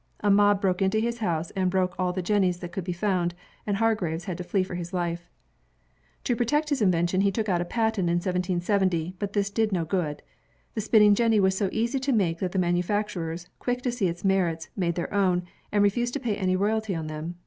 [0.21, 3.35] A mob broke into his house and broke all the jennies that could be found,
[3.67, 5.29] and Hargreaves had to flee for his life.
[6.23, 9.85] To protect his invention, he took out a patent in 1770, but this did no
[9.85, 10.23] good.
[10.73, 14.25] The spinning jenny was so easy to make that the manufacturers, quick to see its
[14.25, 17.35] merits, made their own, and refused to pay any royalty on them.